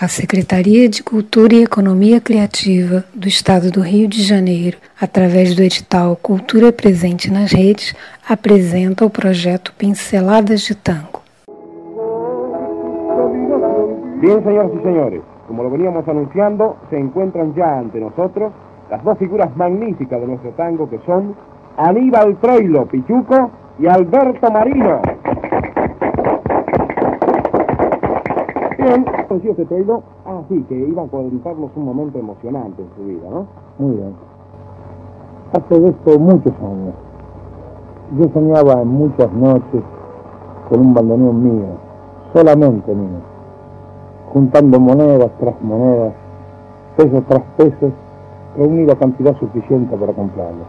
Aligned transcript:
A 0.00 0.08
Secretaria 0.08 0.88
de 0.88 1.04
Cultura 1.04 1.54
e 1.54 1.62
Economia 1.62 2.20
Criativa 2.20 3.04
do 3.14 3.28
Estado 3.28 3.70
do 3.70 3.80
Rio 3.80 4.08
de 4.08 4.24
Janeiro, 4.24 4.76
através 5.00 5.54
do 5.54 5.62
edital 5.62 6.16
Cultura 6.20 6.72
Presente 6.72 7.30
nas 7.30 7.52
Redes, 7.52 7.94
apresenta 8.28 9.06
o 9.06 9.10
projeto 9.10 9.72
Pinceladas 9.78 10.66
de 10.66 10.74
Tango. 10.74 11.22
Bien, 14.20 14.42
señoras 14.42 14.72
y 14.74 14.82
señores, 14.82 15.22
como 15.46 15.62
lo 15.62 15.70
veníamos 15.70 16.08
anunciando, 16.08 16.76
se 16.90 16.98
encuentran 16.98 17.54
ya 17.54 17.78
ante 17.78 18.00
nosotros 18.00 18.52
las 18.90 19.02
dos 19.04 19.16
figuras 19.16 19.56
magníficas 19.56 20.20
de 20.20 20.26
nuestro 20.26 20.50
tango 20.52 20.90
que 20.90 20.98
son 21.06 21.36
Aníbal 21.76 22.36
Troilo 22.40 22.86
Pichuco 22.86 23.52
y 23.78 23.86
Alberto 23.86 24.50
Marino. 24.50 25.00
Troilo, 28.84 30.02
ah, 30.26 30.42
que 30.48 30.74
iba 30.74 31.02
a 31.02 31.06
contarnos 31.06 31.70
un 31.74 31.84
momento 31.84 32.18
emocionante 32.18 32.82
en 32.82 32.88
su 32.96 33.04
vida, 33.04 33.30
¿no? 33.30 33.46
Muy 33.78 33.96
bien. 33.96 34.14
Hace 35.52 35.88
esto 35.88 36.18
muchos 36.18 36.52
años. 36.60 36.94
Yo 38.18 38.28
soñaba 38.34 38.82
en 38.82 38.88
muchas 38.88 39.32
noches 39.32 39.82
con 40.68 40.80
un 40.80 40.94
bandoneón 40.94 41.42
mío, 41.42 41.66
solamente 42.34 42.94
mío, 42.94 43.20
juntando 44.32 44.78
monedas 44.78 45.30
tras 45.38 45.60
monedas, 45.62 46.12
pesos 46.96 47.24
tras 47.28 47.42
pesos, 47.56 47.92
reunir 48.56 48.86
la 48.86 48.96
cantidad 48.96 49.34
suficiente 49.38 49.96
para 49.96 50.12
comprarlo. 50.12 50.64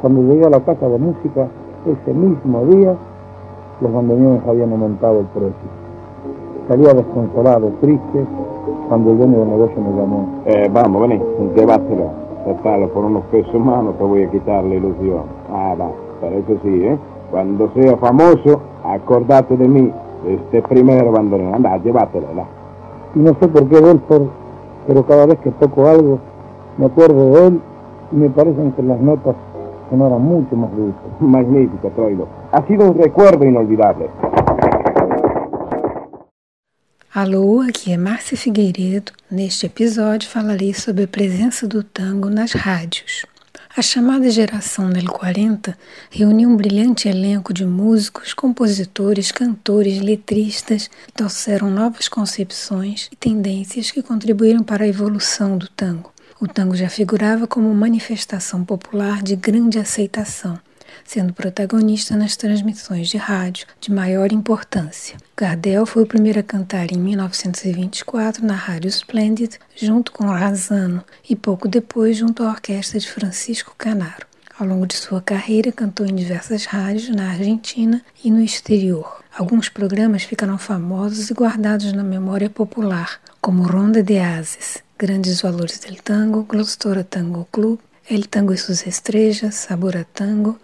Cuando 0.00 0.22
llegué 0.22 0.46
a 0.46 0.50
la 0.50 0.60
casa 0.60 0.88
de 0.88 0.98
música, 0.98 1.48
ese 1.86 2.14
mismo 2.14 2.64
día, 2.66 2.96
los 3.80 3.92
bandoneones 3.92 4.46
habían 4.46 4.70
aumentado 4.72 5.20
el 5.20 5.26
precio. 5.26 5.79
Salía 6.70 6.94
desconsolado, 6.94 7.72
triste, 7.80 8.24
cuando 8.88 9.10
el 9.10 9.18
dueño 9.18 9.40
del 9.40 9.48
negocio 9.48 9.76
me 9.80 9.90
llamó. 9.90 10.24
Eh, 10.46 10.70
vamos, 10.72 11.02
vení, 11.02 11.20
llévatelo. 11.56 12.12
Total, 12.44 12.88
por 12.90 13.06
unos 13.06 13.24
pesos 13.24 13.52
no 13.54 13.90
te 13.98 14.04
voy 14.04 14.22
a 14.22 14.30
quitar 14.30 14.62
la 14.62 14.76
ilusión. 14.76 15.22
Ah, 15.52 15.74
va, 15.74 15.90
pero 16.20 16.36
eso 16.36 16.62
sí, 16.62 16.84
¿eh? 16.84 16.96
Cuando 17.32 17.68
sea 17.72 17.96
famoso, 17.96 18.60
acordate 18.84 19.56
de 19.56 19.66
mí, 19.66 19.92
de 20.24 20.34
este 20.34 20.62
primer 20.62 21.10
bandoneón. 21.10 21.56
Anda, 21.56 21.76
llévatelo, 21.78 22.28
¿verdad? 22.28 22.44
Y 23.16 23.18
no 23.18 23.34
sé 23.40 23.48
por 23.48 23.68
qué, 23.68 23.80
Belfort, 23.80 24.30
pero 24.86 25.04
cada 25.06 25.26
vez 25.26 25.40
que 25.40 25.50
toco 25.50 25.88
algo, 25.88 26.20
me 26.78 26.86
acuerdo 26.86 27.30
de 27.32 27.46
él 27.48 27.60
y 28.12 28.14
me 28.14 28.30
parecen 28.30 28.70
que 28.76 28.82
las 28.84 29.00
notas 29.00 29.34
sonaran 29.90 30.22
mucho 30.22 30.54
más 30.54 30.70
dulces. 30.76 31.02
Magnífico, 31.18 31.88
Troilo. 31.96 32.26
Ha 32.52 32.64
sido 32.68 32.92
un 32.92 32.94
recuerdo 32.96 33.44
inolvidable. 33.44 34.08
Alô, 37.12 37.60
aqui 37.60 37.90
é 37.90 37.96
Márcia 37.96 38.36
Figueiredo. 38.36 39.10
Neste 39.28 39.66
episódio 39.66 40.28
falarei 40.28 40.72
sobre 40.72 41.02
a 41.02 41.08
presença 41.08 41.66
do 41.66 41.82
tango 41.82 42.30
nas 42.30 42.52
rádios. 42.52 43.26
A 43.76 43.82
chamada 43.82 44.30
geração 44.30 44.88
del 44.90 45.06
40 45.06 45.76
reuniu 46.08 46.48
um 46.48 46.56
brilhante 46.56 47.08
elenco 47.08 47.52
de 47.52 47.66
músicos, 47.66 48.32
compositores, 48.32 49.32
cantores, 49.32 50.00
letristas 50.00 50.86
que 50.86 51.12
trouxeram 51.12 51.68
novas 51.68 52.06
concepções 52.06 53.08
e 53.10 53.16
tendências 53.16 53.90
que 53.90 54.04
contribuíram 54.04 54.62
para 54.62 54.84
a 54.84 54.88
evolução 54.88 55.58
do 55.58 55.66
tango. 55.66 56.12
O 56.40 56.46
tango 56.46 56.76
já 56.76 56.88
figurava 56.88 57.44
como 57.44 57.74
manifestação 57.74 58.64
popular 58.64 59.20
de 59.20 59.34
grande 59.34 59.80
aceitação, 59.80 60.60
sendo 61.04 61.32
protagonista 61.32 62.16
nas 62.16 62.36
transmissões 62.36 63.08
de 63.08 63.16
rádio 63.16 63.66
de 63.80 63.90
maior 63.92 64.32
importância. 64.32 65.16
Gardel 65.36 65.86
foi 65.86 66.02
o 66.02 66.06
primeiro 66.06 66.40
a 66.40 66.42
cantar 66.42 66.92
em 66.92 66.98
1924 66.98 68.44
na 68.44 68.54
Rádio 68.54 68.88
Splendid, 68.88 69.58
junto 69.74 70.12
com 70.12 70.24
Razano, 70.26 71.04
e 71.28 71.34
pouco 71.34 71.68
depois 71.68 72.16
junto 72.16 72.42
à 72.42 72.50
orquestra 72.50 72.98
de 72.98 73.08
Francisco 73.08 73.74
Canaro. 73.76 74.26
Ao 74.58 74.66
longo 74.66 74.86
de 74.86 74.94
sua 74.94 75.22
carreira, 75.22 75.72
cantou 75.72 76.04
em 76.04 76.14
diversas 76.14 76.66
rádios 76.66 77.08
na 77.08 77.30
Argentina 77.30 78.02
e 78.22 78.30
no 78.30 78.40
exterior. 78.40 79.24
Alguns 79.34 79.70
programas 79.70 80.24
ficaram 80.24 80.58
famosos 80.58 81.30
e 81.30 81.32
guardados 81.32 81.94
na 81.94 82.02
memória 82.02 82.50
popular, 82.50 83.18
como 83.40 83.62
Ronda 83.62 84.02
de 84.02 84.18
Ases, 84.18 84.82
Grandes 84.98 85.40
Valores 85.40 85.78
del 85.78 85.96
Tango, 86.02 86.42
Glostora 86.42 87.02
Tango 87.02 87.48
Club, 87.50 87.78
El 88.10 88.28
Tango 88.28 88.52
e 88.52 88.56
Sus 88.56 88.88
Estrellas, 88.88 89.54
Sabor 89.54 89.96
a 89.96 90.02
Tango, 90.02 90.58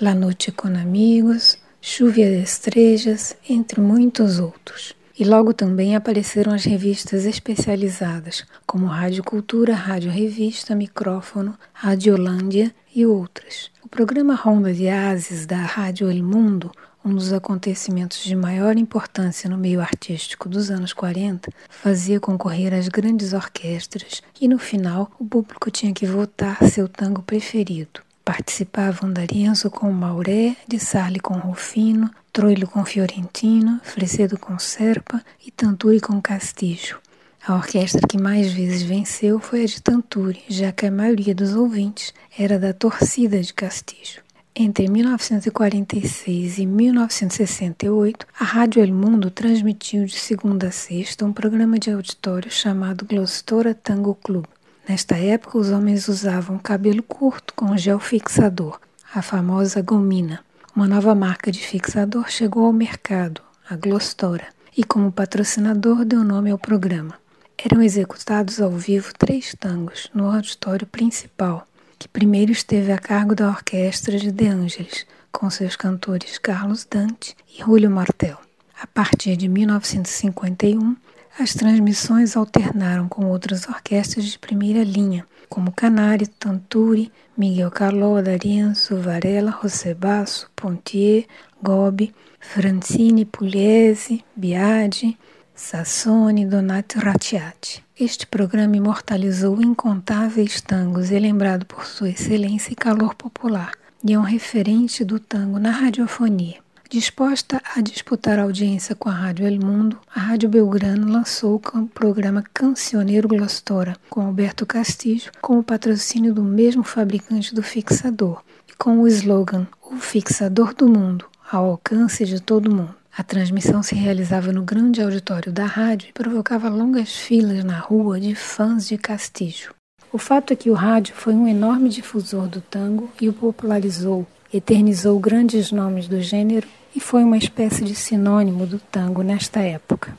La 0.00 0.14
Noche 0.14 0.52
con 0.52 0.76
Amigos, 0.76 1.58
Chuvia 1.80 2.28
de 2.28 2.42
Estrelas, 2.42 3.38
entre 3.48 3.80
muitos 3.80 4.38
outros. 4.38 4.94
E 5.18 5.24
logo 5.24 5.52
também 5.52 5.96
apareceram 5.96 6.52
as 6.52 6.64
revistas 6.64 7.24
especializadas, 7.24 8.44
como 8.66 8.86
Rádio 8.86 9.22
Cultura, 9.22 9.74
Rádio 9.74 10.10
Revista, 10.10 10.74
Micrófono, 10.74 11.58
Radiolândia 11.72 12.74
e 12.94 13.04
outras. 13.04 13.70
O 13.82 13.88
programa 13.88 14.34
Ronda 14.34 14.72
de 14.72 14.88
Ases 14.88 15.46
da 15.46 15.58
Rádio 15.58 16.10
El 16.10 16.22
Mundo 16.22 16.70
um 17.04 17.14
dos 17.14 17.32
acontecimentos 17.32 18.22
de 18.22 18.36
maior 18.36 18.76
importância 18.76 19.48
no 19.48 19.56
meio 19.56 19.80
artístico 19.80 20.48
dos 20.48 20.70
anos 20.70 20.92
40, 20.92 21.50
fazia 21.68 22.20
concorrer 22.20 22.74
as 22.74 22.88
grandes 22.88 23.32
orquestras 23.32 24.22
e 24.40 24.46
no 24.46 24.58
final 24.58 25.10
o 25.18 25.24
público 25.24 25.70
tinha 25.70 25.94
que 25.94 26.06
votar 26.06 26.62
seu 26.64 26.88
tango 26.88 27.22
preferido. 27.22 28.02
Participavam 28.30 29.12
D'Arienzo 29.12 29.68
com 29.72 29.90
Mauré, 29.90 30.54
de 30.68 30.78
Sarli 30.78 31.18
com 31.18 31.34
Rufino, 31.34 32.08
Troilo 32.32 32.68
com 32.68 32.84
Fiorentino, 32.84 33.80
Fresedo 33.82 34.38
com 34.38 34.56
Serpa 34.56 35.20
e 35.44 35.50
Tanturi 35.50 35.98
com 35.98 36.22
Castillo. 36.22 37.00
A 37.44 37.56
orquestra 37.56 38.06
que 38.06 38.16
mais 38.16 38.52
vezes 38.52 38.84
venceu 38.84 39.40
foi 39.40 39.64
a 39.64 39.66
de 39.66 39.82
Tanturi, 39.82 40.44
já 40.48 40.70
que 40.70 40.86
a 40.86 40.92
maioria 40.92 41.34
dos 41.34 41.56
ouvintes 41.56 42.14
era 42.38 42.56
da 42.56 42.72
torcida 42.72 43.40
de 43.40 43.52
Castillo. 43.52 44.22
Entre 44.54 44.86
1946 44.86 46.58
e 46.58 46.66
1968, 46.66 48.24
a 48.38 48.44
Rádio 48.44 48.80
El 48.80 48.92
Mundo 48.92 49.28
transmitiu 49.32 50.04
de 50.04 50.16
segunda 50.16 50.68
a 50.68 50.70
sexta 50.70 51.26
um 51.26 51.32
programa 51.32 51.80
de 51.80 51.90
auditório 51.90 52.48
chamado 52.48 53.04
Glostora 53.04 53.74
Tango 53.74 54.14
Club. 54.14 54.46
Nesta 54.88 55.16
época, 55.16 55.58
os 55.58 55.70
homens 55.70 56.08
usavam 56.08 56.58
cabelo 56.58 57.02
curto 57.02 57.54
com 57.54 57.76
gel 57.76 58.00
fixador, 58.00 58.80
a 59.14 59.22
famosa 59.22 59.82
gomina. 59.82 60.40
Uma 60.74 60.88
nova 60.88 61.14
marca 61.14 61.50
de 61.50 61.60
fixador 61.60 62.30
chegou 62.30 62.64
ao 62.66 62.72
mercado, 62.72 63.40
a 63.68 63.76
Glostora, 63.76 64.46
e 64.76 64.84
como 64.84 65.12
patrocinador 65.12 66.04
deu 66.04 66.24
nome 66.24 66.50
ao 66.50 66.58
programa. 66.58 67.18
Eram 67.58 67.82
executados 67.82 68.60
ao 68.60 68.70
vivo 68.70 69.12
três 69.18 69.54
tangos 69.54 70.10
no 70.14 70.30
auditório 70.30 70.86
principal, 70.86 71.66
que 71.98 72.08
primeiro 72.08 72.50
esteve 72.52 72.90
a 72.90 72.98
cargo 72.98 73.34
da 73.34 73.48
orquestra 73.48 74.16
de 74.16 74.32
De 74.32 74.46
Angelis, 74.46 75.06
com 75.30 75.50
seus 75.50 75.76
cantores 75.76 76.38
Carlos 76.38 76.86
Dante 76.90 77.36
e 77.46 77.62
Julio 77.62 77.90
Martel. 77.90 78.38
A 78.80 78.86
partir 78.86 79.36
de 79.36 79.46
1951, 79.46 80.96
as 81.38 81.54
transmissões 81.54 82.36
alternaram 82.36 83.08
com 83.08 83.26
outras 83.26 83.68
orquestras 83.68 84.26
de 84.26 84.38
primeira 84.38 84.82
linha, 84.82 85.26
como 85.48 85.72
Canário, 85.72 86.28
Tanturi, 86.28 87.10
Miguel 87.36 87.70
Caló, 87.70 88.20
D'Arienzo, 88.20 88.96
Varela, 88.96 89.50
José 89.62 89.94
Basso, 89.94 90.50
Pontier, 90.54 91.26
Gobi, 91.62 92.14
Francine 92.38 93.24
Pugliese, 93.24 94.24
Biagi, 94.34 95.18
Sassoni, 95.54 96.46
Donati 96.46 96.98
Rattiati. 96.98 97.84
Este 97.98 98.26
programa 98.26 98.76
imortalizou 98.76 99.60
incontáveis 99.60 100.60
tangos 100.60 101.10
e 101.10 101.16
é 101.16 101.18
lembrado 101.18 101.66
por 101.66 101.84
sua 101.84 102.08
excelência 102.08 102.72
e 102.72 102.76
calor 102.76 103.14
popular, 103.14 103.72
e 104.02 104.14
é 104.14 104.18
um 104.18 104.22
referente 104.22 105.04
do 105.04 105.20
tango 105.20 105.58
na 105.58 105.70
radiofonia. 105.70 106.58
Disposta 106.92 107.62
a 107.76 107.80
disputar 107.80 108.40
audiência 108.40 108.96
com 108.96 109.08
a 109.08 109.12
Rádio 109.12 109.46
El 109.46 109.60
Mundo, 109.60 109.96
a 110.12 110.18
Rádio 110.18 110.48
Belgrano 110.48 111.08
lançou 111.08 111.54
o 111.54 111.86
programa 111.86 112.42
Cancioneiro 112.52 113.28
Glostora, 113.28 113.96
com 114.10 114.22
Alberto 114.22 114.66
Castillo, 114.66 115.30
com 115.40 115.56
o 115.56 115.62
patrocínio 115.62 116.34
do 116.34 116.42
mesmo 116.42 116.82
fabricante 116.82 117.54
do 117.54 117.62
fixador, 117.62 118.42
e 118.68 118.74
com 118.74 118.98
o 118.98 119.06
slogan 119.06 119.68
O 119.80 119.98
Fixador 119.98 120.74
do 120.74 120.88
Mundo, 120.88 121.26
ao 121.48 121.66
alcance 121.66 122.24
de 122.24 122.40
todo 122.40 122.74
mundo. 122.74 122.96
A 123.16 123.22
transmissão 123.22 123.84
se 123.84 123.94
realizava 123.94 124.50
no 124.50 124.64
grande 124.64 125.00
auditório 125.00 125.52
da 125.52 125.66
rádio 125.66 126.08
e 126.08 126.12
provocava 126.12 126.68
longas 126.68 127.14
filas 127.14 127.62
na 127.62 127.78
rua 127.78 128.18
de 128.18 128.34
fãs 128.34 128.88
de 128.88 128.98
Castillo. 128.98 129.72
O 130.12 130.18
fato 130.18 130.52
é 130.52 130.56
que 130.56 130.70
o 130.70 130.74
rádio 130.74 131.14
foi 131.14 131.34
um 131.34 131.46
enorme 131.46 131.88
difusor 131.88 132.48
do 132.48 132.60
tango 132.60 133.08
e 133.20 133.28
o 133.28 133.32
popularizou, 133.32 134.26
eternizou 134.52 135.20
grandes 135.20 135.70
nomes 135.70 136.08
do 136.08 136.20
gênero 136.20 136.66
e 136.94 137.00
foi 137.00 137.24
uma 137.24 137.36
espécie 137.36 137.84
de 137.84 137.94
sinônimo 137.94 138.66
do 138.66 138.78
tango 138.78 139.22
nesta 139.22 139.60
época. 139.60 140.16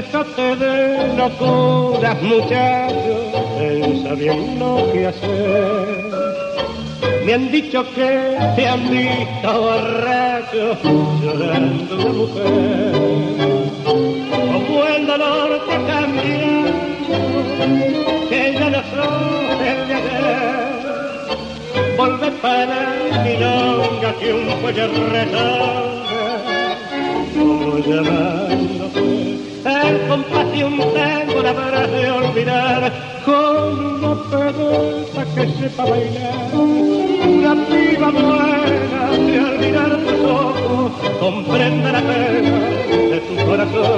déjate 0.00 0.56
de 0.56 1.16
locuras, 1.16 2.22
muchachos, 2.22 3.32
pensa 3.58 4.14
bien 4.14 4.58
lo 4.58 4.92
que 4.92 5.06
hacer. 5.06 6.07
Me 7.28 7.34
han 7.34 7.52
dicho 7.52 7.84
que 7.94 8.38
te 8.56 8.66
han 8.66 8.88
visto 8.88 9.60
borracho 9.60 10.78
llorando 11.22 11.96
de 11.98 12.08
mujer. 12.08 12.92
Como 13.84 14.84
el 14.86 15.06
dolor 15.06 15.60
te 15.68 15.76
cambia, 15.92 16.72
que 18.30 18.54
ya 18.58 18.70
no 18.70 18.80
soy 18.80 19.58
el 19.60 19.88
de 19.88 19.94
ayer. 19.94 20.38
Volve 21.98 22.30
para 22.40 22.96
mi 23.22 23.36
longa 23.36 24.10
que 24.18 24.32
un 24.32 24.46
cuello 24.62 24.86
retorna, 25.10 26.78
como 27.36 27.76
llamándote. 27.76 29.00
El 29.66 30.08
compás 30.08 30.50
de 30.52 30.64
un 30.64 30.78
tango 30.78 31.42
la 31.42 31.50
habrás 31.50 31.90
de 31.92 32.10
olvidar 32.10 32.92
con 33.26 33.96
una 33.96 34.17
pereza 34.58 35.22
que 35.34 35.44
sepa 35.58 35.84
bailar. 35.84 36.54
Una 36.54 37.54
piba 37.68 38.10
buena 38.10 39.02
de 39.10 39.38
olvidar 39.40 39.92
tus 40.04 40.20
ojos, 40.24 40.92
comprende 41.20 41.92
la 41.92 42.00
pena 42.00 42.58
de 43.12 43.18
tu 43.26 43.34
corazón 43.46 43.97